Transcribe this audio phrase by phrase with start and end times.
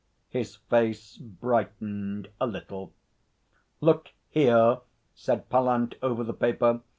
[0.29, 2.91] His face brightened a little.
[3.81, 4.79] 'Look here!'
[5.13, 6.81] said Pallant over the paper.